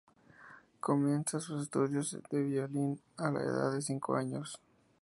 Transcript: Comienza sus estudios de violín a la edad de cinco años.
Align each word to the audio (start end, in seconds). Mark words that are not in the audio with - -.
Comienza 0.79 1.39
sus 1.39 1.61
estudios 1.61 2.17
de 2.31 2.41
violín 2.41 2.99
a 3.17 3.29
la 3.29 3.39
edad 3.43 3.71
de 3.71 3.83
cinco 3.83 4.15
años. 4.15 4.59